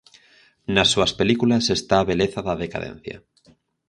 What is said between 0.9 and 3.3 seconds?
súas películas está a beleza da decadencia.